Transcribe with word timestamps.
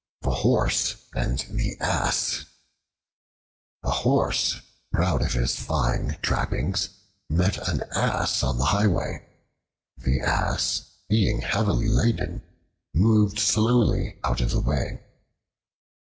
The 0.23 0.31
Horse 0.33 0.95
and 1.13 1.37
the 1.47 1.77
Ass 1.79 2.45
A 3.83 3.91
HORSE, 3.91 4.55
proud 4.91 5.21
of 5.21 5.33
his 5.33 5.55
fine 5.55 6.17
trappings, 6.23 6.89
met 7.29 7.67
an 7.69 7.83
Ass 7.95 8.41
on 8.41 8.57
the 8.57 8.65
highway. 8.65 9.23
The 9.97 10.19
Ass, 10.21 10.89
being 11.07 11.41
heavily 11.41 11.87
laden, 11.87 12.41
moved 12.95 13.37
slowly 13.37 14.17
out 14.23 14.41
of 14.41 14.49
the 14.49 14.59
way. 14.61 15.01